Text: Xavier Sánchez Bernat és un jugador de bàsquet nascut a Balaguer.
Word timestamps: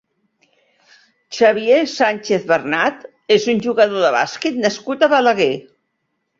Xavier 1.39 1.81
Sánchez 1.91 2.49
Bernat 2.53 3.07
és 3.37 3.47
un 3.55 3.63
jugador 3.69 4.05
de 4.09 4.13
bàsquet 4.19 4.61
nascut 4.67 5.07
a 5.11 5.15
Balaguer. 5.17 5.55